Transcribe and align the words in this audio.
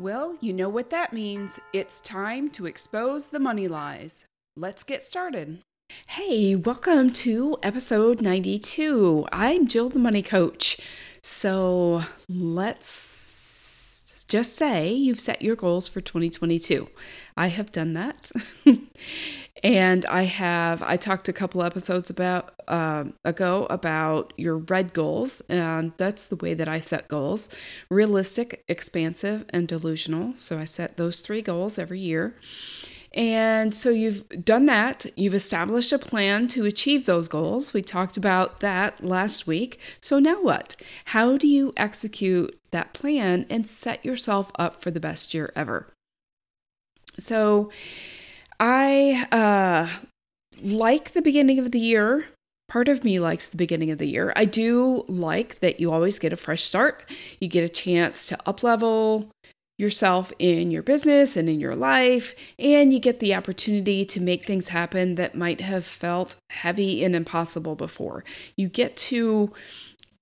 Well, 0.00 0.36
you 0.40 0.52
know 0.52 0.68
what 0.68 0.90
that 0.90 1.12
means. 1.12 1.58
It's 1.72 2.00
time 2.00 2.50
to 2.50 2.66
expose 2.66 3.30
the 3.30 3.40
money 3.40 3.66
lies. 3.66 4.26
Let's 4.56 4.84
get 4.84 5.02
started. 5.02 5.58
Hey, 6.06 6.54
welcome 6.54 7.12
to 7.14 7.56
episode 7.64 8.20
92. 8.20 9.26
I'm 9.32 9.66
Jill 9.66 9.88
the 9.88 9.98
Money 9.98 10.22
Coach. 10.22 10.78
So 11.20 12.04
let's 12.28 14.24
just 14.28 14.54
say 14.54 14.92
you've 14.92 15.18
set 15.18 15.42
your 15.42 15.56
goals 15.56 15.88
for 15.88 16.00
2022. 16.00 16.88
I 17.36 17.48
have 17.48 17.72
done 17.72 17.94
that. 17.94 18.30
and 19.62 20.04
I 20.06 20.22
have 20.22 20.82
I 20.82 20.96
talked 20.96 21.28
a 21.28 21.32
couple 21.32 21.62
episodes 21.62 22.10
about 22.10 22.54
uh, 22.68 23.04
ago 23.24 23.66
about 23.70 24.32
your 24.36 24.58
red 24.58 24.92
goals, 24.92 25.40
and 25.48 25.92
that's 25.96 26.28
the 26.28 26.36
way 26.36 26.54
that 26.54 26.68
I 26.68 26.78
set 26.78 27.08
goals: 27.08 27.48
realistic, 27.90 28.64
expansive, 28.68 29.44
and 29.50 29.66
delusional. 29.66 30.34
So 30.38 30.58
I 30.58 30.64
set 30.64 30.96
those 30.96 31.20
three 31.20 31.42
goals 31.42 31.78
every 31.78 32.00
year. 32.00 32.36
And 33.14 33.74
so 33.74 33.88
you've 33.88 34.28
done 34.44 34.66
that. 34.66 35.06
You've 35.16 35.34
established 35.34 35.92
a 35.92 35.98
plan 35.98 36.46
to 36.48 36.66
achieve 36.66 37.06
those 37.06 37.26
goals. 37.26 37.72
We 37.72 37.80
talked 37.80 38.18
about 38.18 38.60
that 38.60 39.02
last 39.02 39.46
week. 39.46 39.80
So 40.00 40.18
now 40.18 40.42
what? 40.42 40.76
How 41.06 41.38
do 41.38 41.48
you 41.48 41.72
execute 41.76 42.58
that 42.70 42.92
plan 42.92 43.46
and 43.48 43.66
set 43.66 44.04
yourself 44.04 44.52
up 44.58 44.82
for 44.82 44.90
the 44.90 45.00
best 45.00 45.32
year 45.32 45.50
ever? 45.56 45.88
So 47.18 47.70
I 48.60 49.26
uh, 49.30 49.88
like 50.62 51.12
the 51.12 51.22
beginning 51.22 51.58
of 51.58 51.72
the 51.72 51.80
year. 51.80 52.26
Part 52.68 52.88
of 52.88 53.02
me 53.02 53.18
likes 53.18 53.48
the 53.48 53.56
beginning 53.56 53.90
of 53.90 53.98
the 53.98 54.10
year. 54.10 54.32
I 54.36 54.44
do 54.44 55.04
like 55.08 55.60
that 55.60 55.80
you 55.80 55.90
always 55.90 56.18
get 56.18 56.34
a 56.34 56.36
fresh 56.36 56.64
start. 56.64 57.02
You 57.40 57.48
get 57.48 57.64
a 57.64 57.68
chance 57.68 58.26
to 58.26 58.38
up 58.46 58.62
level 58.62 59.30
yourself 59.78 60.32
in 60.38 60.70
your 60.70 60.82
business 60.82 61.36
and 61.36 61.48
in 61.48 61.60
your 61.60 61.76
life, 61.76 62.34
and 62.58 62.92
you 62.92 62.98
get 62.98 63.20
the 63.20 63.34
opportunity 63.34 64.04
to 64.04 64.20
make 64.20 64.44
things 64.44 64.68
happen 64.68 65.14
that 65.14 65.36
might 65.36 65.60
have 65.60 65.84
felt 65.84 66.36
heavy 66.50 67.04
and 67.04 67.14
impossible 67.14 67.76
before. 67.76 68.24
You 68.56 68.68
get 68.68 68.96
to 68.96 69.52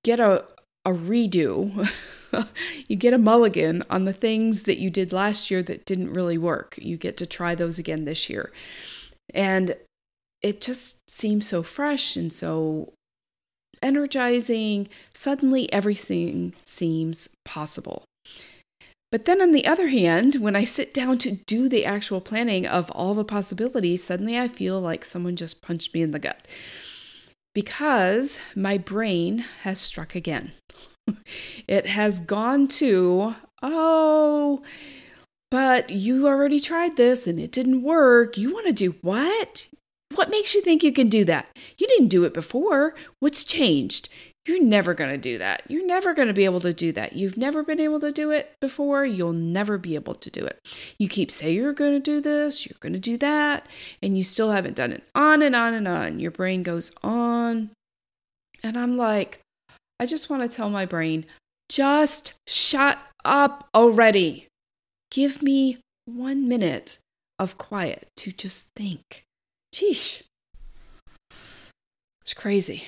get 0.05 0.21
a, 0.21 0.45
a 0.85 0.93
redo 0.93 1.91
you 2.89 2.97
get 2.97 3.15
a 3.15 3.19
mulligan 3.19 3.85
on 3.91 4.05
the 4.05 4.13
things 4.13 4.65
that 4.65 4.79
you 4.79 4.91
did 4.91 5.13
last 5.13 5.51
year 5.51 5.63
that 5.63 5.85
didn't 5.85 6.13
really 6.13 6.39
work. 6.39 6.79
You 6.79 6.97
get 6.97 7.17
to 7.19 7.27
try 7.27 7.55
those 7.55 7.79
again 7.79 8.05
this 8.05 8.29
year. 8.29 8.53
And 9.35 9.77
it 10.43 10.61
just 10.61 11.11
seems 11.11 11.47
so 11.49 11.63
fresh 11.63 12.17
and 12.17 12.33
so 12.33 12.93
energizing. 13.83 14.89
Suddenly, 15.15 15.73
everything 15.73 16.55
seems 16.65 17.29
possible. 17.45 18.05
But 19.13 19.25
then, 19.25 19.41
on 19.41 19.53
the 19.53 19.67
other 19.67 19.89
hand, 19.89 20.37
when 20.37 20.57
I 20.57 20.65
sit 20.65 20.93
down 20.93 21.19
to 21.19 21.39
do 21.47 21.69
the 21.69 21.85
actual 21.85 22.21
planning 22.21 22.67
of 22.67 22.91
all 22.91 23.15
the 23.15 23.25
possibilities, 23.25 24.03
suddenly 24.03 24.39
I 24.39 24.49
feel 24.49 24.81
like 24.81 25.05
someone 25.05 25.37
just 25.37 25.63
punched 25.63 25.95
me 25.95 26.03
in 26.03 26.11
the 26.11 26.19
gut 26.19 26.47
because 27.55 28.39
my 28.55 28.77
brain 28.77 29.39
has 29.63 29.81
struck 29.81 30.15
again. 30.15 30.53
it 31.69 31.87
has 31.87 32.21
gone 32.21 32.69
to, 32.69 33.35
oh, 33.63 34.63
but 35.51 35.91
you 35.91 36.27
already 36.27 36.61
tried 36.61 36.97
this 36.97 37.27
and 37.27 37.39
it 37.39 37.53
didn't 37.53 37.83
work. 37.83 38.37
You 38.37 38.53
want 38.53 38.67
to 38.67 38.73
do 38.73 38.97
what? 39.01 39.69
What 40.15 40.31
makes 40.31 40.55
you 40.55 40.63
think 40.63 40.83
you 40.83 40.93
can 40.93 41.09
do 41.09 41.25
that? 41.25 41.47
You 41.79 41.87
didn't 41.87 42.09
do 42.09 42.25
it 42.25 42.35
before. 42.35 42.95
What's 43.21 43.45
changed? 43.45 44.09
You're 44.47 44.63
never 44.63 44.95
going 44.95 45.11
to 45.11 45.19
do 45.19 45.39
that. 45.39 45.63
You're 45.69 45.85
never 45.85 46.15
going 46.15 46.29
to 46.29 46.35
be 46.35 46.45
able 46.45 46.61
to 46.61 46.73
do 46.73 46.93
that. 46.93 47.15
You've 47.15 47.37
never 47.37 47.65
been 47.65 47.81
able 47.81 47.99
to 48.01 48.13
do 48.13 48.31
it 48.31 48.55
before. 48.61 49.05
You'll 49.05 49.33
never 49.33 49.77
be 49.77 49.97
able 49.97 50.15
to 50.15 50.31
do 50.31 50.45
it. 50.45 50.61
You 50.99 51.09
keep 51.09 51.33
saying 51.33 51.57
you're 51.57 51.73
going 51.73 51.95
to 51.95 52.01
do 52.01 52.21
this, 52.21 52.65
you're 52.65 52.79
going 52.79 52.93
to 52.93 53.01
do 53.01 53.17
that, 53.19 53.67
and 54.01 54.17
you 54.17 54.23
still 54.23 54.53
haven't 54.53 54.77
done 54.77 54.93
it. 54.93 55.03
On 55.17 55.43
and 55.43 55.57
on 55.57 55.75
and 55.75 55.89
on. 55.89 56.21
Your 56.21 56.31
brain 56.31 56.63
goes 56.63 56.93
on. 57.03 57.71
And 58.63 58.79
I'm 58.79 58.97
like, 58.97 59.41
I 59.99 60.07
just 60.07 60.29
want 60.29 60.43
to 60.43 60.55
tell 60.55 60.71
my 60.71 60.85
brain, 60.85 61.25
just 61.69 62.35
shut 62.47 62.99
up 63.25 63.69
already. 63.75 64.49
Give 65.11 65.43
me 65.43 65.79
one 66.05 66.49
minute 66.49 66.99
of 67.39 67.59
quiet 67.59 68.09
to 68.17 68.33
just 68.33 68.69
think. 68.77 69.25
Sheesh. 69.75 70.23
It's 72.23 72.35
crazy. 72.35 72.85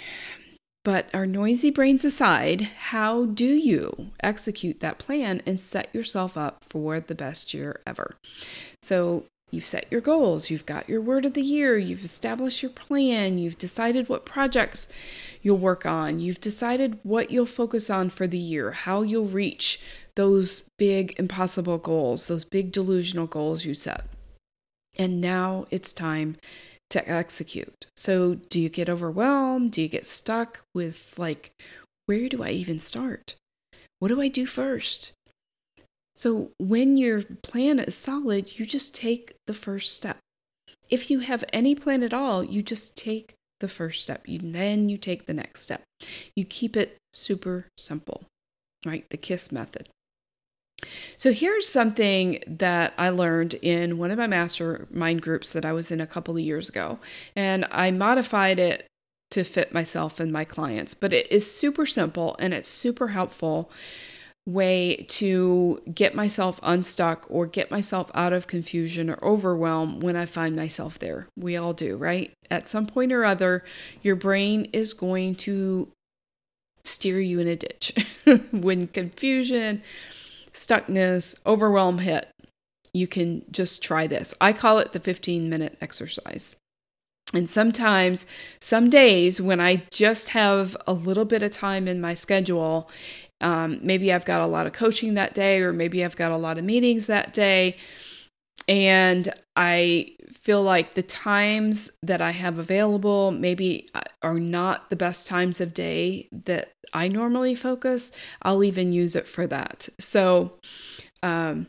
But 0.85 1.09
our 1.13 1.27
noisy 1.27 1.71
brains 1.71 2.05
aside, 2.05 2.63
how 2.63 3.27
do 3.27 3.47
you 3.47 4.11
execute 4.23 4.81
that 4.81 4.99
plan 4.99 5.43
and 5.45 5.61
set 5.61 5.95
yourself 5.95 6.37
up 6.37 6.65
for 6.69 7.01
the 7.01 7.15
best 7.15 7.53
year 7.53 7.81
ever? 7.87 8.17
So, 8.83 9.25
You've 9.51 9.65
set 9.65 9.87
your 9.91 10.03
goals, 10.03 10.51
you've 10.51 10.67
got 10.67 10.89
your 10.91 11.01
word 11.01 11.25
of 11.25 11.33
the 11.33 11.41
year, 11.41 11.79
you've 11.79 12.05
established 12.05 12.63
your 12.63 12.71
plan, 12.71 13.39
you've 13.39 13.57
decided 13.57 14.09
what 14.09 14.27
projects 14.27 14.89
you'll 15.43 15.59
work 15.59 15.87
on, 15.87 16.19
you've 16.19 16.41
decided 16.41 16.99
what 17.03 17.31
you'll 17.31 17.47
focus 17.47 17.91
on 17.91 18.10
for 18.10 18.26
the 18.26 18.38
year, 18.38 18.72
how 18.72 19.03
you'll 19.03 19.26
reach 19.26 19.81
those 20.16 20.65
big 20.78 21.15
impossible 21.19 21.78
goals, 21.78 22.26
those 22.26 22.44
big 22.44 22.72
delusional 22.72 23.26
goals 23.26 23.65
you 23.65 23.75
set. 23.75 24.04
And 24.97 25.21
now 25.21 25.66
it's 25.71 25.93
time 25.93 26.37
to 26.91 27.09
execute. 27.09 27.87
So, 27.97 28.34
do 28.34 28.60
you 28.60 28.69
get 28.69 28.88
overwhelmed? 28.88 29.72
Do 29.72 29.82
you 29.82 29.88
get 29.88 30.06
stuck 30.06 30.62
with, 30.75 31.15
like, 31.19 31.53
where 32.06 32.28
do 32.28 32.43
I 32.43 32.50
even 32.50 32.78
start? 32.78 33.37
What 33.98 34.09
do 34.09 34.21
I 34.21 34.28
do 34.28 34.47
first? 34.47 35.12
So 36.19 36.50
when 36.59 36.97
your 36.97 37.22
plan 37.44 37.78
is 37.78 37.94
solid, 37.94 38.59
you 38.59 38.66
just 38.66 38.93
take 38.93 39.37
the 39.47 39.54
first 39.54 39.93
step. 39.93 40.19
If 40.91 41.12
you 41.12 41.21
have 41.21 41.44
any 41.53 41.77
plan 41.77 42.03
at 42.03 42.12
all, 42.12 42.43
you 42.43 42.60
just 42.60 42.97
take 42.97 43.34
the 43.61 43.69
first 43.69 44.03
step. 44.03 44.23
You, 44.27 44.39
then 44.39 44.89
you 44.89 44.99
take 44.99 45.27
the 45.27 45.35
next 45.35 45.63
step. 45.63 45.83
You 46.35 46.45
keep 46.45 46.77
it 46.77 46.97
super 47.13 47.67
simple, 47.77 48.25
right? 48.87 49.05
The 49.11 49.17
KISS 49.17 49.53
method. 49.53 49.89
So 51.17 51.33
here's 51.33 51.69
something 51.69 52.43
that 52.47 52.95
I 52.97 53.11
learned 53.11 53.55
in 53.55 53.99
one 53.99 54.13
of 54.13 54.19
my 54.19 54.29
mastermind 54.29 55.23
groups 55.23 55.53
that 55.53 55.65
I 55.65 55.73
was 55.73 55.91
in 55.91 56.01
a 56.01 56.07
couple 56.07 56.37
of 56.37 56.43
years 56.43 56.69
ago, 56.69 56.99
and 57.35 57.67
I 57.73 57.91
modified 57.91 58.59
it 58.59 58.87
to 59.31 59.45
fit 59.45 59.73
myself 59.73 60.21
and 60.21 60.33
my 60.33 60.45
clients. 60.45 60.95
But 60.95 61.13
it 61.13 61.31
is 61.31 61.53
super 61.53 61.85
simple 61.85 62.37
and 62.39 62.55
it's 62.55 62.69
super 62.69 63.09
helpful 63.09 63.71
way 64.48 65.04
to 65.09 65.82
get 65.94 66.14
myself 66.14 66.59
unstuck 66.62 67.26
or 67.28 67.47
get 67.47 67.70
myself 67.70 68.10
out 68.14 68.32
of 68.32 68.47
confusion 68.47 69.10
or 69.10 69.22
overwhelm 69.22 70.00
when 70.00 70.16
I 70.16 70.25
find 70.25 70.56
myself 70.56 70.98
there. 70.98 71.28
We 71.36 71.56
all 71.56 71.75
do, 71.75 71.97
right? 71.97 72.32
At 72.50 72.66
some 72.66 72.86
point 72.86 73.12
or 73.12 73.26
other, 73.26 73.62
your 74.00 74.16
brain 74.16 74.70
is 74.72 74.94
going 74.94 75.34
to 75.36 75.88
steer 76.82 77.20
you 77.20 77.41
in 77.41 77.47
a 77.47 77.56
ditch 77.56 77.92
when 78.50 78.86
confusion, 78.86 79.82
stuckness, 80.53 81.38
overwhelm 81.44 81.98
hit. 81.98 82.30
You 82.94 83.06
can 83.06 83.44
just 83.50 83.82
try 83.82 84.06
this. 84.06 84.32
I 84.41 84.54
call 84.54 84.78
it 84.78 84.92
the 84.92 85.00
15 85.00 85.50
minute 85.50 85.76
exercise. 85.82 86.56
And 87.34 87.47
sometimes, 87.47 88.25
some 88.59 88.88
days 88.88 89.38
when 89.42 89.60
I 89.60 89.82
just 89.91 90.30
have 90.30 90.75
a 90.86 90.94
little 90.94 91.27
bit 91.27 91.42
of 91.42 91.51
time 91.51 91.86
in 91.86 92.01
my 92.01 92.15
schedule 92.15 92.91
um, 93.41 93.79
maybe 93.83 94.13
I've 94.13 94.25
got 94.25 94.41
a 94.41 94.47
lot 94.47 94.67
of 94.67 94.73
coaching 94.73 95.15
that 95.15 95.35
day, 95.35 95.61
or 95.61 95.73
maybe 95.73 96.05
I've 96.05 96.17
got 96.17 96.33
a 96.33 96.37
lot 96.37 96.59
of 96.59 96.65
meetings 96.65 97.07
that 97.07 97.33
day. 97.33 97.77
And 98.67 99.33
I 99.57 100.17
feel 100.33 100.63
like 100.63 100.95
the 100.95 101.03
times 101.03 101.91
that 102.03 102.21
I 102.21 102.33
have 102.33 102.59
available 102.59 103.31
maybe 103.31 103.89
uh, 103.95 104.03
are 104.23 104.39
not 104.39 104.91
the 104.91 104.97
best 104.97 105.27
times 105.27 105.61
of 105.61 105.73
day 105.73 106.29
that 106.45 106.73
I 106.93 107.09
normally 107.09 107.55
focus. 107.55 108.13
I'll 108.43 108.63
even 108.63 108.93
use 108.93 109.17
it 109.17 109.27
for 109.27 109.47
that. 109.47 109.89
So, 109.99 110.59
um, 111.23 111.69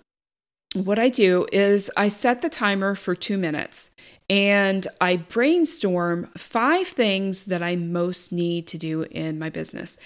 what 0.73 0.99
I 0.99 1.09
do 1.09 1.47
is 1.51 1.89
I 1.97 2.09
set 2.09 2.41
the 2.41 2.49
timer 2.49 2.93
for 2.93 3.15
two 3.15 3.37
minutes 3.37 3.89
and 4.29 4.85
I 5.01 5.17
brainstorm 5.17 6.29
five 6.37 6.87
things 6.87 7.45
that 7.45 7.63
I 7.63 7.75
most 7.75 8.31
need 8.31 8.67
to 8.67 8.77
do 8.77 9.03
in 9.03 9.39
my 9.39 9.49
business. 9.49 9.97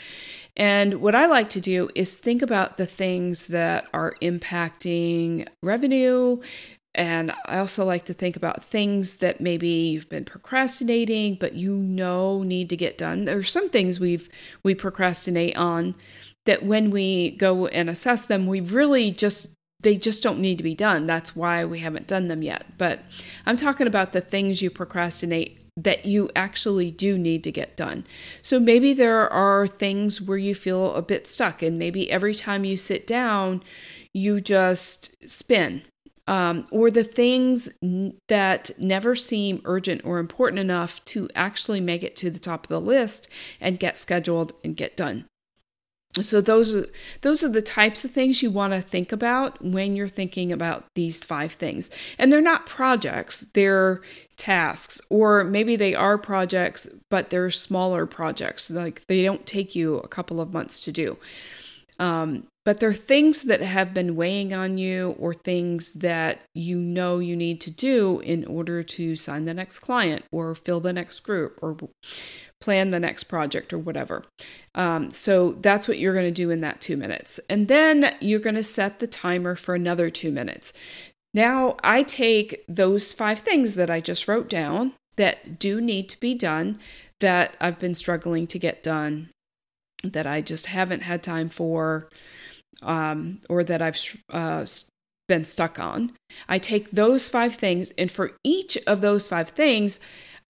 And 0.55 1.01
what 1.01 1.15
I 1.15 1.25
like 1.25 1.49
to 1.49 1.61
do 1.61 1.89
is 1.95 2.15
think 2.15 2.41
about 2.41 2.77
the 2.77 2.85
things 2.85 3.47
that 3.47 3.87
are 3.93 4.15
impacting 4.21 5.47
revenue. 5.61 6.39
And 6.95 7.33
I 7.45 7.57
also 7.57 7.83
like 7.85 8.05
to 8.05 8.13
think 8.13 8.35
about 8.35 8.63
things 8.63 9.17
that 9.17 9.41
maybe 9.41 9.67
you've 9.67 10.09
been 10.09 10.25
procrastinating, 10.25 11.35
but 11.39 11.53
you 11.53 11.73
know 11.73 12.43
need 12.43 12.69
to 12.69 12.77
get 12.77 12.99
done. 12.99 13.25
There 13.25 13.37
are 13.37 13.43
some 13.43 13.67
things 13.67 13.99
we've 13.99 14.29
we 14.61 14.75
procrastinate 14.75 15.57
on 15.57 15.95
that 16.45 16.63
when 16.63 16.91
we 16.91 17.31
go 17.31 17.67
and 17.67 17.89
assess 17.89 18.25
them, 18.25 18.45
we 18.45 18.61
really 18.61 19.11
just 19.11 19.49
they 19.83 19.95
just 19.95 20.23
don't 20.23 20.39
need 20.39 20.57
to 20.57 20.63
be 20.63 20.75
done. 20.75 21.05
That's 21.05 21.35
why 21.35 21.63
we 21.65 21.79
haven't 21.79 22.07
done 22.07 22.27
them 22.27 22.41
yet. 22.41 22.65
But 22.77 22.99
I'm 23.45 23.57
talking 23.57 23.87
about 23.87 24.13
the 24.13 24.21
things 24.21 24.61
you 24.61 24.69
procrastinate 24.69 25.59
that 25.75 26.05
you 26.05 26.29
actually 26.35 26.91
do 26.91 27.17
need 27.17 27.43
to 27.43 27.51
get 27.51 27.75
done. 27.75 28.05
So 28.41 28.59
maybe 28.59 28.93
there 28.93 29.31
are 29.31 29.67
things 29.67 30.21
where 30.21 30.37
you 30.37 30.53
feel 30.55 30.93
a 30.93 31.01
bit 31.01 31.25
stuck, 31.25 31.61
and 31.61 31.79
maybe 31.79 32.11
every 32.11 32.35
time 32.35 32.63
you 32.63 32.77
sit 32.77 33.07
down, 33.07 33.63
you 34.13 34.39
just 34.39 35.15
spin 35.27 35.83
um, 36.27 36.67
or 36.71 36.89
the 36.89 37.03
things 37.03 37.69
that 38.27 38.71
never 38.77 39.15
seem 39.15 39.61
urgent 39.65 40.01
or 40.05 40.19
important 40.19 40.59
enough 40.59 41.03
to 41.05 41.27
actually 41.35 41.81
make 41.81 42.03
it 42.03 42.15
to 42.17 42.29
the 42.29 42.39
top 42.39 42.65
of 42.65 42.69
the 42.69 42.79
list 42.79 43.27
and 43.59 43.79
get 43.79 43.97
scheduled 43.97 44.53
and 44.63 44.75
get 44.75 44.95
done. 44.95 45.25
So 46.21 46.41
those 46.41 46.75
are 46.75 46.85
those 47.21 47.43
are 47.43 47.49
the 47.49 47.61
types 47.61 48.05
of 48.05 48.11
things 48.11 48.43
you 48.43 48.51
want 48.51 48.73
to 48.73 48.81
think 48.81 49.11
about 49.11 49.63
when 49.63 49.95
you're 49.95 50.07
thinking 50.07 50.51
about 50.51 50.85
these 50.93 51.23
five 51.23 51.53
things. 51.53 51.89
And 52.19 52.31
they're 52.31 52.41
not 52.41 52.67
projects, 52.67 53.41
they're 53.53 54.01
tasks 54.35 54.99
or 55.09 55.43
maybe 55.43 55.75
they 55.75 55.93
are 55.93 56.17
projects 56.17 56.87
but 57.09 57.29
they're 57.29 57.51
smaller 57.51 58.07
projects 58.07 58.71
like 58.71 59.05
they 59.05 59.21
don't 59.21 59.45
take 59.45 59.75
you 59.75 59.97
a 59.97 60.07
couple 60.07 60.41
of 60.41 60.51
months 60.51 60.79
to 60.79 60.91
do. 60.91 61.17
Um, 61.99 62.47
but 62.65 62.79
they're 62.79 62.93
things 62.93 63.43
that 63.43 63.61
have 63.61 63.93
been 63.93 64.15
weighing 64.15 64.53
on 64.53 64.77
you 64.77 65.15
or 65.19 65.33
things 65.33 65.93
that 65.93 66.39
you 66.55 66.77
know 66.77 67.19
you 67.19 67.35
need 67.35 67.59
to 67.61 67.71
do 67.71 68.21
in 68.21 68.45
order 68.45 68.81
to 68.83 69.15
sign 69.15 69.45
the 69.45 69.53
next 69.53 69.79
client 69.79 70.23
or 70.31 70.55
fill 70.55 70.79
the 70.79 70.93
next 70.93 71.21
group 71.21 71.59
or 71.61 71.75
plan 72.61 72.91
the 72.91 72.99
next 72.99 73.25
project 73.25 73.73
or 73.73 73.77
whatever. 73.77 74.23
Um, 74.75 75.11
so 75.11 75.53
that's 75.61 75.87
what 75.87 75.99
you're 75.99 76.13
going 76.13 76.25
to 76.25 76.31
do 76.31 76.49
in 76.49 76.61
that 76.61 76.79
two 76.79 76.95
minutes. 76.95 77.39
And 77.49 77.67
then 77.67 78.15
you're 78.21 78.39
going 78.39 78.55
to 78.55 78.63
set 78.63 78.99
the 78.99 79.07
timer 79.07 79.55
for 79.55 79.75
another 79.75 80.09
two 80.09 80.31
minutes. 80.31 80.71
Now 81.33 81.75
I 81.83 82.03
take 82.03 82.63
those 82.69 83.11
five 83.11 83.39
things 83.39 83.75
that 83.75 83.89
I 83.89 83.99
just 83.99 84.27
wrote 84.27 84.49
down 84.49 84.93
that 85.17 85.59
do 85.59 85.81
need 85.81 86.07
to 86.09 86.19
be 86.19 86.33
done 86.33 86.79
that 87.19 87.55
I've 87.59 87.79
been 87.79 87.93
struggling 87.93 88.47
to 88.47 88.59
get 88.59 88.83
done, 88.83 89.29
that 90.03 90.27
I 90.27 90.41
just 90.41 90.67
haven't 90.67 91.01
had 91.01 91.23
time 91.23 91.49
for 91.49 92.09
um, 92.81 93.39
or 93.49 93.63
that 93.63 93.81
I've 93.81 93.97
uh, 94.29 94.65
been 95.27 95.45
stuck 95.45 95.79
on. 95.79 96.11
I 96.47 96.59
take 96.59 96.91
those 96.91 97.29
five 97.29 97.55
things, 97.55 97.91
and 97.97 98.11
for 98.11 98.31
each 98.43 98.77
of 98.87 99.01
those 99.01 99.27
five 99.27 99.49
things, 99.49 99.99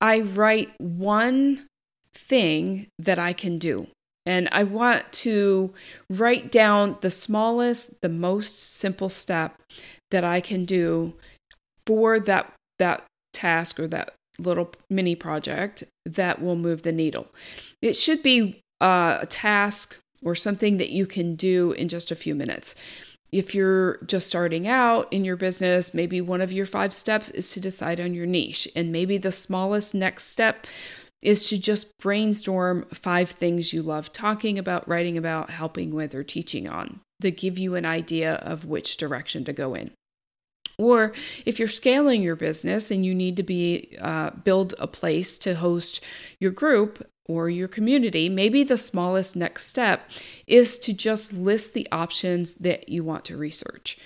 I 0.01 0.21
write 0.21 0.71
one 0.79 1.67
thing 2.13 2.87
that 2.99 3.19
I 3.19 3.33
can 3.33 3.57
do. 3.57 3.87
And 4.25 4.47
I 4.51 4.63
want 4.63 5.11
to 5.13 5.73
write 6.09 6.51
down 6.51 6.97
the 7.01 7.11
smallest, 7.11 8.01
the 8.01 8.09
most 8.09 8.57
simple 8.57 9.09
step 9.09 9.61
that 10.11 10.23
I 10.23 10.39
can 10.39 10.63
do 10.65 11.13
for 11.85 12.19
that 12.21 12.51
that 12.79 13.03
task 13.33 13.79
or 13.79 13.87
that 13.87 14.13
little 14.39 14.71
mini 14.89 15.15
project 15.15 15.83
that 16.05 16.41
will 16.41 16.55
move 16.55 16.83
the 16.83 16.91
needle. 16.91 17.27
It 17.81 17.93
should 17.93 18.23
be 18.23 18.62
uh, 18.83 19.19
a 19.21 19.25
task 19.25 19.97
or 20.23 20.35
something 20.35 20.77
that 20.77 20.89
you 20.89 21.05
can 21.05 21.35
do 21.35 21.71
in 21.71 21.87
just 21.87 22.11
a 22.11 22.15
few 22.15 22.35
minutes. 22.35 22.75
If 23.31 23.55
you're 23.55 23.97
just 24.05 24.27
starting 24.27 24.67
out 24.67 25.11
in 25.11 25.25
your 25.25 25.37
business, 25.37 25.93
maybe 25.93 26.21
one 26.21 26.41
of 26.41 26.51
your 26.51 26.65
five 26.65 26.93
steps 26.93 27.31
is 27.31 27.51
to 27.53 27.59
decide 27.59 27.99
on 27.99 28.13
your 28.13 28.27
niche. 28.27 28.67
And 28.75 28.91
maybe 28.91 29.17
the 29.17 29.31
smallest 29.31 29.95
next 29.95 30.25
step 30.25 30.67
is 31.23 31.47
to 31.47 31.57
just 31.57 31.97
brainstorm 31.97 32.85
five 32.93 33.29
things 33.31 33.71
you 33.71 33.81
love 33.81 34.11
talking 34.11 34.59
about, 34.59 34.87
writing 34.87 35.17
about, 35.17 35.49
helping 35.49 35.95
with, 35.95 36.13
or 36.13 36.23
teaching 36.23 36.67
on 36.67 36.99
that 37.21 37.37
give 37.37 37.57
you 37.57 37.75
an 37.75 37.85
idea 37.85 38.35
of 38.35 38.65
which 38.65 38.97
direction 38.97 39.45
to 39.45 39.53
go 39.53 39.73
in. 39.73 39.91
Or 40.77 41.13
if 41.45 41.59
you're 41.59 41.67
scaling 41.67 42.21
your 42.21 42.35
business 42.35 42.91
and 42.91 43.05
you 43.05 43.15
need 43.15 43.37
to 43.37 43.43
be 43.43 43.95
uh, 44.01 44.31
build 44.31 44.75
a 44.79 44.87
place 44.87 45.37
to 45.39 45.55
host 45.55 46.03
your 46.39 46.51
group, 46.51 47.07
or 47.27 47.49
your 47.49 47.67
community, 47.67 48.29
maybe 48.29 48.63
the 48.63 48.77
smallest 48.77 49.35
next 49.35 49.67
step 49.67 50.09
is 50.47 50.77
to 50.79 50.93
just 50.93 51.33
list 51.33 51.73
the 51.73 51.87
options 51.91 52.55
that 52.55 52.89
you 52.89 53.03
want 53.03 53.25
to 53.25 53.37
research. 53.37 53.97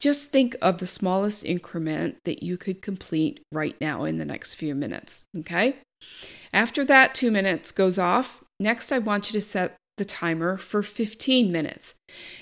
Just 0.00 0.30
think 0.30 0.56
of 0.62 0.78
the 0.78 0.86
smallest 0.86 1.44
increment 1.44 2.16
that 2.24 2.42
you 2.42 2.56
could 2.56 2.80
complete 2.80 3.40
right 3.52 3.76
now 3.80 4.04
in 4.04 4.16
the 4.16 4.24
next 4.24 4.54
few 4.54 4.74
minutes. 4.74 5.24
Okay. 5.38 5.76
After 6.52 6.84
that 6.86 7.14
two 7.14 7.30
minutes 7.30 7.70
goes 7.70 7.98
off, 7.98 8.42
next 8.58 8.92
I 8.92 8.98
want 8.98 9.28
you 9.28 9.38
to 9.38 9.46
set 9.46 9.76
the 10.00 10.04
timer 10.06 10.56
for 10.56 10.82
15 10.82 11.52
minutes. 11.52 11.94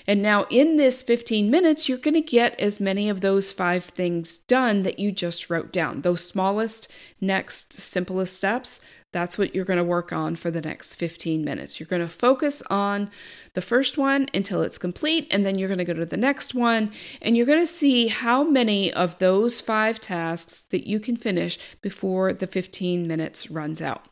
And 0.07 0.21
now, 0.21 0.45
in 0.49 0.77
this 0.77 1.01
15 1.01 1.51
minutes, 1.51 1.89
you're 1.89 1.97
going 1.97 2.13
to 2.13 2.21
get 2.21 2.57
as 2.57 2.79
many 2.79 3.09
of 3.09 3.19
those 3.19 3.51
five 3.51 3.83
things 3.83 4.37
done 4.37 4.83
that 4.83 4.97
you 4.97 5.11
just 5.11 5.49
wrote 5.49 5.73
down. 5.73 6.01
Those 6.01 6.23
smallest, 6.25 6.89
next, 7.19 7.73
simplest 7.73 8.37
steps, 8.37 8.79
that's 9.11 9.37
what 9.37 9.55
you're 9.55 9.65
going 9.65 9.77
to 9.77 9.83
work 9.83 10.13
on 10.13 10.35
for 10.35 10.51
the 10.51 10.61
next 10.61 10.95
15 10.95 11.43
minutes. 11.43 11.79
You're 11.79 11.87
going 11.87 12.01
to 12.01 12.07
focus 12.07 12.61
on 12.69 13.09
the 13.53 13.61
first 13.61 13.97
one 13.97 14.27
until 14.33 14.61
it's 14.61 14.77
complete, 14.77 15.27
and 15.31 15.45
then 15.45 15.57
you're 15.57 15.67
going 15.67 15.79
to 15.79 15.85
go 15.85 15.93
to 15.93 16.05
the 16.05 16.17
next 16.17 16.53
one, 16.53 16.91
and 17.21 17.35
you're 17.35 17.45
going 17.45 17.59
to 17.59 17.65
see 17.65 18.07
how 18.07 18.43
many 18.43 18.93
of 18.93 19.17
those 19.19 19.61
five 19.61 19.99
tasks 19.99 20.61
that 20.69 20.87
you 20.87 20.99
can 20.99 21.17
finish 21.17 21.57
before 21.81 22.33
the 22.33 22.47
15 22.47 23.07
minutes 23.07 23.49
runs 23.49 23.81
out. 23.81 24.08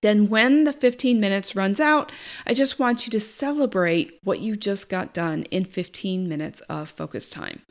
Then, 0.00 0.28
when 0.28 0.64
the 0.64 0.72
15 0.72 1.20
minutes 1.20 1.56
runs 1.56 1.80
out, 1.80 2.12
I 2.46 2.54
just 2.54 2.78
want 2.78 3.06
you 3.06 3.10
to 3.12 3.20
celebrate 3.20 4.18
what 4.22 4.40
you 4.40 4.56
just 4.56 4.88
got 4.88 5.14
done 5.14 5.44
in 5.44 5.64
15 5.64 6.28
minutes 6.28 6.60
of 6.60 6.90
focus 6.90 7.30
time. 7.30 7.62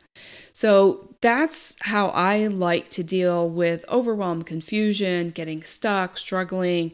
So, 0.52 1.14
that's 1.20 1.76
how 1.80 2.08
I 2.08 2.46
like 2.46 2.88
to 2.90 3.02
deal 3.02 3.48
with 3.48 3.84
overwhelm, 3.88 4.42
confusion, 4.42 5.30
getting 5.30 5.62
stuck, 5.62 6.18
struggling. 6.18 6.92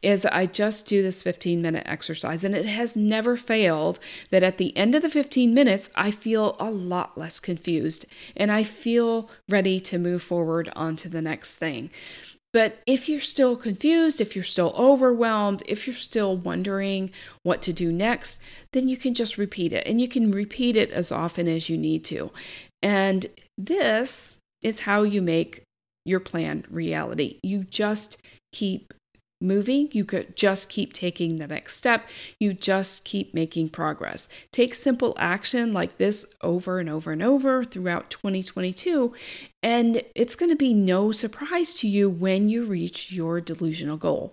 Is 0.00 0.24
I 0.24 0.46
just 0.46 0.86
do 0.86 1.02
this 1.02 1.22
15 1.22 1.60
minute 1.60 1.82
exercise, 1.84 2.44
and 2.44 2.54
it 2.54 2.66
has 2.66 2.96
never 2.96 3.36
failed 3.36 3.98
that 4.30 4.44
at 4.44 4.56
the 4.56 4.76
end 4.76 4.94
of 4.94 5.02
the 5.02 5.08
15 5.08 5.52
minutes, 5.52 5.90
I 5.96 6.12
feel 6.12 6.54
a 6.60 6.70
lot 6.70 7.18
less 7.18 7.40
confused 7.40 8.06
and 8.36 8.52
I 8.52 8.62
feel 8.62 9.28
ready 9.48 9.80
to 9.80 9.98
move 9.98 10.22
forward 10.22 10.70
onto 10.76 11.08
the 11.08 11.20
next 11.20 11.56
thing. 11.56 11.90
But 12.58 12.82
if 12.88 13.08
you're 13.08 13.20
still 13.20 13.54
confused, 13.56 14.20
if 14.20 14.34
you're 14.34 14.42
still 14.42 14.74
overwhelmed, 14.76 15.62
if 15.66 15.86
you're 15.86 15.94
still 15.94 16.36
wondering 16.36 17.12
what 17.44 17.62
to 17.62 17.72
do 17.72 17.92
next, 17.92 18.40
then 18.72 18.88
you 18.88 18.96
can 18.96 19.14
just 19.14 19.38
repeat 19.38 19.72
it 19.72 19.86
and 19.86 20.00
you 20.00 20.08
can 20.08 20.32
repeat 20.32 20.74
it 20.74 20.90
as 20.90 21.12
often 21.12 21.46
as 21.46 21.68
you 21.68 21.78
need 21.78 22.02
to. 22.06 22.32
And 22.82 23.26
this 23.56 24.38
is 24.64 24.80
how 24.80 25.04
you 25.04 25.22
make 25.22 25.62
your 26.04 26.18
plan 26.18 26.64
reality. 26.68 27.38
You 27.44 27.62
just 27.62 28.20
keep 28.52 28.92
moving. 29.40 29.88
You 29.92 30.04
could 30.04 30.36
just 30.36 30.68
keep 30.68 30.92
taking 30.92 31.36
the 31.36 31.46
next 31.46 31.76
step. 31.76 32.08
You 32.40 32.52
just 32.52 33.04
keep 33.04 33.34
making 33.34 33.70
progress. 33.70 34.28
Take 34.52 34.74
simple 34.74 35.14
action 35.18 35.72
like 35.72 35.98
this 35.98 36.26
over 36.42 36.78
and 36.78 36.88
over 36.88 37.12
and 37.12 37.22
over 37.22 37.64
throughout 37.64 38.10
2022, 38.10 39.12
and 39.62 40.02
it's 40.14 40.36
going 40.36 40.50
to 40.50 40.56
be 40.56 40.74
no 40.74 41.12
surprise 41.12 41.74
to 41.78 41.88
you 41.88 42.08
when 42.08 42.48
you 42.48 42.64
reach 42.64 43.12
your 43.12 43.40
delusional 43.40 43.96
goal. 43.96 44.32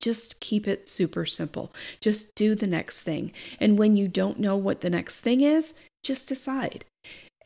Just 0.00 0.40
keep 0.40 0.66
it 0.66 0.88
super 0.88 1.26
simple. 1.26 1.72
Just 2.00 2.34
do 2.34 2.54
the 2.54 2.66
next 2.66 3.02
thing. 3.02 3.32
And 3.58 3.78
when 3.78 3.96
you 3.96 4.08
don't 4.08 4.38
know 4.38 4.56
what 4.56 4.80
the 4.80 4.90
next 4.90 5.20
thing 5.20 5.40
is, 5.40 5.74
just 6.02 6.28
decide. 6.28 6.84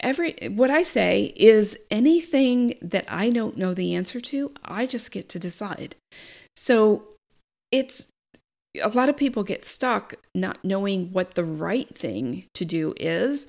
Every 0.00 0.36
what 0.50 0.70
I 0.70 0.82
say 0.82 1.32
is 1.36 1.78
anything 1.90 2.74
that 2.82 3.06
I 3.08 3.30
don't 3.30 3.56
know 3.56 3.74
the 3.74 3.94
answer 3.94 4.20
to, 4.20 4.52
I 4.64 4.86
just 4.86 5.10
get 5.10 5.28
to 5.30 5.38
decide. 5.38 5.94
So 6.56 7.04
it's 7.70 8.08
a 8.82 8.88
lot 8.88 9.08
of 9.08 9.16
people 9.16 9.44
get 9.44 9.64
stuck 9.64 10.14
not 10.34 10.64
knowing 10.64 11.12
what 11.12 11.34
the 11.34 11.44
right 11.44 11.96
thing 11.96 12.44
to 12.54 12.64
do 12.64 12.94
is, 12.96 13.46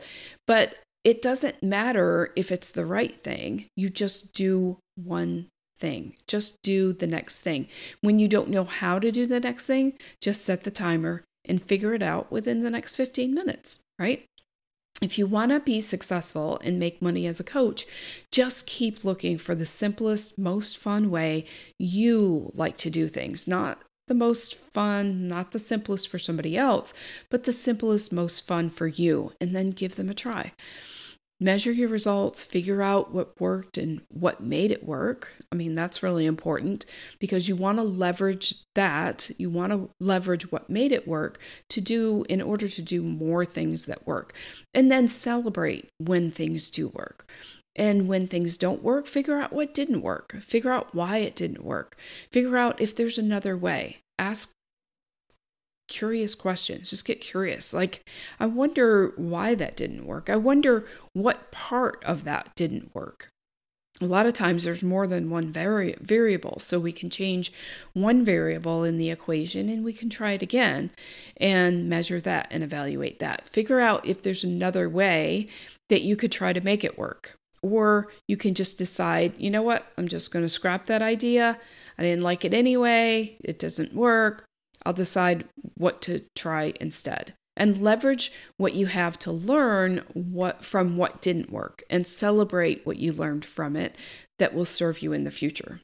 but 0.48 0.76
it 1.04 1.22
doesn't 1.22 1.62
matter 1.64 2.32
if 2.36 2.52
it's 2.52 2.70
the 2.70 2.86
right 2.86 3.20
thing. 3.22 3.68
You 3.76 3.90
just 3.90 4.34
do 4.34 4.78
one 4.96 5.48
thing. 5.78 6.16
Just 6.28 6.62
do 6.64 6.94
the 6.94 7.08
next 7.08 7.42
thing. 7.42 7.68
When 8.02 8.20
you 8.20 8.28
don't 8.28 8.50
know 8.50 8.64
how 8.64 9.00
to 9.00 9.12
do 9.12 9.28
the 9.28 9.40
next 9.40 9.68
thing, 9.68 9.94
just 10.22 10.44
set 10.44 10.64
the 10.64 10.72
timer 10.72 11.24
and 11.44 11.64
figure 11.64 11.94
it 11.94 12.02
out 12.02 12.32
within 12.32 12.64
the 12.64 12.70
next 12.70 12.96
15 12.96 13.34
minutes, 13.34 13.80
right? 14.00 14.26
If 15.02 15.18
you 15.18 15.28
want 15.28 15.52
to 15.52 15.60
be 15.60 15.82
successful 15.82 16.60
and 16.64 16.80
make 16.80 17.02
money 17.02 17.28
as 17.28 17.40
a 17.40 17.44
coach, 17.44 17.86
just 18.32 18.66
keep 18.66 19.04
looking 19.04 19.38
for 19.38 19.54
the 19.54 19.66
simplest, 19.66 20.38
most 20.38 20.78
fun 20.78 21.12
way 21.12 21.46
you 21.78 22.52
like 22.56 22.78
to 22.78 22.90
do 22.90 23.08
things. 23.08 23.48
Not 23.48 23.82
the 24.08 24.14
most 24.14 24.56
fun, 24.56 25.28
not 25.28 25.52
the 25.52 25.60
simplest 25.60 26.08
for 26.08 26.18
somebody 26.18 26.56
else, 26.56 26.94
but 27.30 27.44
the 27.44 27.52
simplest, 27.52 28.14
most 28.14 28.48
fun 28.48 28.70
for 28.70 28.88
you, 28.88 29.34
and 29.42 29.56
then 29.56 29.72
give 29.72 29.96
them 29.96 30.10
a 30.10 30.14
try 30.14 30.54
measure 31.40 31.72
your 31.72 31.90
results, 31.90 32.44
figure 32.44 32.82
out 32.82 33.14
what 33.14 33.40
worked 33.40 33.78
and 33.78 34.02
what 34.10 34.42
made 34.42 34.72
it 34.72 34.86
work. 34.86 35.34
I 35.52 35.56
mean, 35.56 35.76
that's 35.76 36.02
really 36.02 36.26
important 36.26 36.86
because 37.20 37.48
you 37.48 37.56
want 37.56 37.78
to 37.78 37.84
leverage 37.84 38.56
that. 38.76 39.30
You 39.38 39.50
want 39.50 39.72
to 39.74 39.90
leverage 40.00 40.52
what 40.52 40.70
made 40.70 40.92
it 40.92 41.08
work 41.08 41.40
to 41.70 41.82
do 41.82 42.26
in 42.30 42.42
order 42.42 42.70
to 42.70 42.82
do 42.82 43.02
more 43.04 43.46
things 43.46 43.86
that 43.86 44.08
work. 44.08 44.34
And 44.74 44.92
then 44.92 45.08
celebrate 45.08 45.90
when 45.98 46.32
things 46.32 46.70
do 46.70 46.88
work. 46.90 47.30
And 47.76 48.08
when 48.08 48.28
things 48.28 48.58
don't 48.58 48.82
work, 48.82 49.06
figure 49.06 49.38
out 49.38 49.52
what 49.52 49.74
didn't 49.74 50.02
work. 50.02 50.38
Figure 50.42 50.72
out 50.72 50.96
why 50.96 51.18
it 51.18 51.36
didn't 51.36 51.66
work. 51.66 51.98
Figure 52.32 52.56
out 52.56 52.80
if 52.80 52.96
there's 52.96 53.18
another 53.18 53.58
way. 53.58 53.98
Ask 54.18 54.55
curious 55.88 56.36
questions. 56.36 56.90
Just 56.90 57.06
get 57.06 57.22
curious. 57.22 57.74
Like, 57.74 58.02
I 58.40 58.46
wonder 58.46 59.14
why 59.16 59.56
that 59.56 59.78
didn't 59.78 60.06
work. 60.06 60.30
I 60.30 60.36
wonder 60.36 60.86
what 61.14 61.52
part 61.52 62.04
of 62.06 62.24
that 62.24 62.54
didn't 62.56 62.94
work. 62.94 63.30
A 64.02 64.06
lot 64.06 64.26
of 64.26 64.34
times 64.34 64.66
there's 64.66 64.84
more 64.84 65.08
than 65.08 65.30
one 65.30 65.54
vari- 65.54 65.96
variable, 66.02 66.60
so 66.60 66.80
we 66.80 66.92
can 66.92 67.10
change 67.10 67.54
one 67.94 68.26
variable 68.26 68.84
in 68.84 68.98
the 68.98 69.10
equation 69.10 69.70
and 69.70 69.86
we 69.86 69.94
can 69.94 70.10
try 70.10 70.34
it 70.34 70.42
again 70.42 70.92
and 71.38 71.88
measure 71.88 72.20
that 72.20 72.48
and 72.52 72.62
evaluate 72.62 73.20
that. 73.20 73.48
Figure 73.48 73.80
out 73.80 74.06
if 74.06 74.22
there's 74.22 74.44
another 74.44 74.90
way 74.90 75.48
that 75.88 76.02
you 76.02 76.18
could 76.18 76.32
try 76.32 76.52
to 76.52 76.60
make 76.60 76.84
it 76.84 76.98
work. 76.98 77.36
Or 77.62 78.10
you 78.28 78.36
can 78.36 78.54
just 78.54 78.78
decide, 78.78 79.34
you 79.38 79.50
know 79.50 79.64
what, 79.64 79.88
I'm 79.98 80.10
just 80.10 80.30
going 80.30 80.44
to 80.44 80.50
scrap 80.50 80.88
that 80.88 81.02
idea. 81.02 81.58
I 81.98 82.04
didn't 82.04 82.24
like 82.24 82.44
it 82.44 82.54
anyway. 82.54 83.38
It 83.46 83.60
doesn't 83.60 83.94
work. 83.94 84.44
I'll 84.86 84.94
decide 84.94 85.46
what 85.76 86.02
to 86.04 86.24
try 86.36 86.74
instead. 86.80 87.34
And 87.58 87.82
leverage 87.82 88.34
what 88.58 88.74
you 88.74 88.88
have 88.88 89.18
to 89.20 89.32
learn 89.32 90.04
what 90.14 90.64
from 90.66 90.98
what 90.98 91.22
didn't 91.22 91.52
work 91.52 91.84
and 91.90 92.06
celebrate 92.06 92.86
what 92.86 92.98
you 92.98 93.14
learned 93.14 93.46
from 93.46 93.78
it 93.78 93.96
that 94.40 94.54
will 94.54 94.66
serve 94.66 95.02
you 95.02 95.14
in 95.14 95.24
the 95.24 95.32
future. 95.32 95.80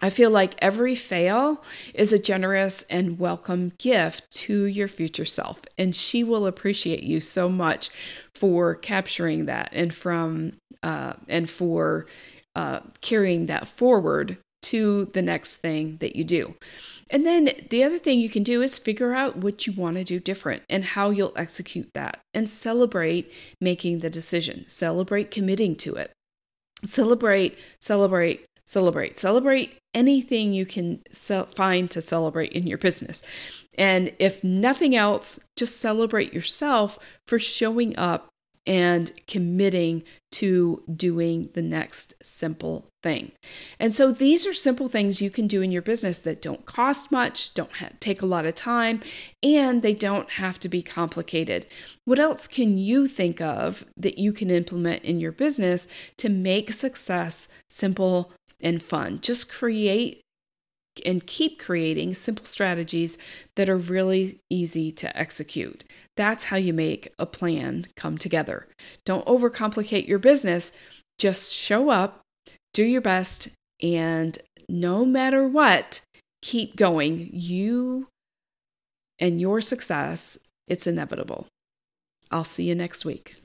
I 0.00 0.10
feel 0.10 0.30
like 0.30 0.54
every 0.58 0.96
fail 0.96 1.62
is 1.94 2.12
a 2.12 2.18
generous 2.18 2.82
and 2.90 3.20
welcome 3.20 3.72
gift 3.78 4.28
to 4.32 4.64
your 4.64 4.88
future 4.88 5.24
self, 5.24 5.62
and 5.78 5.94
she 5.94 6.24
will 6.24 6.46
appreciate 6.46 7.04
you 7.04 7.20
so 7.20 7.48
much 7.48 7.88
for 8.34 8.74
capturing 8.74 9.46
that 9.46 9.68
and 9.72 9.94
from 9.94 10.52
uh, 10.82 11.12
and 11.28 11.48
for 11.48 12.06
uh, 12.56 12.80
carrying 13.00 13.46
that 13.46 13.68
forward 13.68 14.38
to 14.62 15.06
the 15.06 15.22
next 15.22 15.56
thing 15.56 15.98
that 16.00 16.16
you 16.16 16.24
do. 16.24 16.54
And 17.10 17.26
then 17.26 17.50
the 17.68 17.84
other 17.84 17.98
thing 17.98 18.18
you 18.18 18.30
can 18.30 18.42
do 18.42 18.62
is 18.62 18.78
figure 18.78 19.12
out 19.12 19.36
what 19.36 19.66
you 19.66 19.72
want 19.74 19.96
to 19.96 20.04
do 20.04 20.18
different 20.18 20.62
and 20.70 20.84
how 20.84 21.10
you'll 21.10 21.34
execute 21.36 21.90
that 21.94 22.20
and 22.32 22.48
celebrate 22.48 23.30
making 23.60 23.98
the 23.98 24.10
decision. 24.10 24.64
Celebrate 24.66 25.30
committing 25.30 25.76
to 25.76 25.94
it. 25.94 26.10
Celebrate, 26.84 27.58
celebrate, 27.78 28.46
celebrate. 28.64 29.18
Celebrate 29.18 29.76
anything 29.94 30.52
you 30.52 30.64
can 30.64 31.02
find 31.54 31.90
to 31.90 32.00
celebrate 32.00 32.52
in 32.52 32.66
your 32.66 32.78
business. 32.78 33.22
And 33.76 34.12
if 34.18 34.42
nothing 34.42 34.96
else, 34.96 35.38
just 35.56 35.80
celebrate 35.80 36.32
yourself 36.32 36.98
for 37.26 37.38
showing 37.38 37.96
up 37.98 38.31
and 38.66 39.12
committing 39.26 40.04
to 40.30 40.82
doing 40.94 41.50
the 41.54 41.62
next 41.62 42.14
simple 42.22 42.86
thing. 43.02 43.32
And 43.80 43.92
so 43.92 44.12
these 44.12 44.46
are 44.46 44.54
simple 44.54 44.88
things 44.88 45.20
you 45.20 45.30
can 45.30 45.46
do 45.46 45.62
in 45.62 45.72
your 45.72 45.82
business 45.82 46.20
that 46.20 46.40
don't 46.40 46.64
cost 46.64 47.10
much, 47.10 47.52
don't 47.54 47.72
ha- 47.72 47.90
take 47.98 48.22
a 48.22 48.26
lot 48.26 48.46
of 48.46 48.54
time, 48.54 49.02
and 49.42 49.82
they 49.82 49.94
don't 49.94 50.30
have 50.30 50.60
to 50.60 50.68
be 50.68 50.82
complicated. 50.82 51.66
What 52.04 52.18
else 52.18 52.46
can 52.46 52.78
you 52.78 53.08
think 53.08 53.40
of 53.40 53.84
that 53.96 54.18
you 54.18 54.32
can 54.32 54.50
implement 54.50 55.02
in 55.02 55.20
your 55.20 55.32
business 55.32 55.88
to 56.18 56.28
make 56.28 56.72
success 56.72 57.48
simple 57.68 58.32
and 58.60 58.82
fun? 58.82 59.18
Just 59.20 59.50
create 59.50 60.20
and 61.04 61.26
keep 61.26 61.58
creating 61.58 62.14
simple 62.14 62.46
strategies 62.46 63.18
that 63.56 63.68
are 63.68 63.76
really 63.76 64.38
easy 64.50 64.92
to 64.92 65.16
execute. 65.16 65.84
That's 66.16 66.44
how 66.44 66.56
you 66.56 66.72
make 66.72 67.12
a 67.18 67.26
plan 67.26 67.86
come 67.96 68.18
together. 68.18 68.68
Don't 69.04 69.26
overcomplicate 69.26 70.06
your 70.06 70.18
business, 70.18 70.72
just 71.18 71.52
show 71.52 71.90
up, 71.90 72.20
do 72.72 72.84
your 72.84 73.00
best, 73.00 73.48
and 73.82 74.38
no 74.68 75.04
matter 75.04 75.46
what, 75.46 76.00
keep 76.42 76.76
going. 76.76 77.30
You 77.32 78.08
and 79.18 79.40
your 79.40 79.60
success, 79.60 80.38
it's 80.66 80.86
inevitable. 80.86 81.46
I'll 82.30 82.44
see 82.44 82.64
you 82.64 82.74
next 82.74 83.04
week. 83.04 83.36